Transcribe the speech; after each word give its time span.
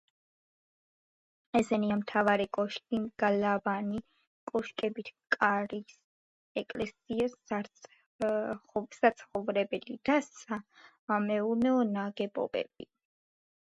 ესენია: 1.57 1.97
მთავარი 1.99 2.47
კოშკი, 2.57 2.99
გალავანი 3.23 3.99
კოშკებით, 4.51 5.11
კარის 5.37 5.93
ეკლესია, 6.63 7.59
საცხოვრებელი 8.29 9.99
და 10.11 10.19
სამეურნეო 10.31 11.85
ნაგებობები. 11.97 12.89